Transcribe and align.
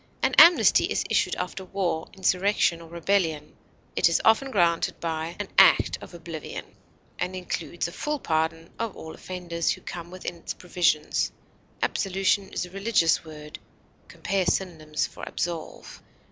An 0.23 0.33
amnesty 0.39 0.85
is 0.85 1.03
issued 1.11 1.35
after 1.35 1.63
war, 1.63 2.07
insurrection, 2.13 2.81
or 2.81 2.89
rebellion; 2.89 3.55
it 3.95 4.09
is 4.09 4.19
often 4.25 4.49
granted 4.49 4.99
by 4.99 5.35
"an 5.39 5.47
act 5.59 5.99
of 6.01 6.15
oblivion," 6.15 6.65
and 7.19 7.35
includes 7.35 7.87
a 7.87 7.91
full 7.91 8.17
pardon 8.17 8.71
of 8.79 8.95
all 8.97 9.13
offenders 9.13 9.69
who 9.69 9.81
come 9.81 10.09
within 10.09 10.37
its 10.37 10.55
provisions. 10.55 11.31
Absolution 11.83 12.49
is 12.49 12.65
a 12.65 12.71
religious 12.71 13.23
word 13.23 13.59
(compare 14.07 14.47
synonyms 14.47 15.05
for 15.05 15.23
ABSOLVE). 15.27 16.01